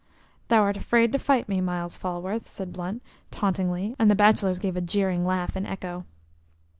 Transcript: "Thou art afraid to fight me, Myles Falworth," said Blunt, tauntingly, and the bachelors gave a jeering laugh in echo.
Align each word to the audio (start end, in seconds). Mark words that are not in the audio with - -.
"Thou 0.47 0.59
art 0.63 0.77
afraid 0.77 1.11
to 1.11 1.19
fight 1.19 1.47
me, 1.47 1.61
Myles 1.61 1.95
Falworth," 1.95 2.47
said 2.47 2.73
Blunt, 2.73 3.03
tauntingly, 3.29 3.95
and 3.99 4.09
the 4.09 4.15
bachelors 4.15 4.57
gave 4.57 4.75
a 4.75 4.81
jeering 4.81 5.27
laugh 5.27 5.55
in 5.55 5.63
echo. 5.67 6.05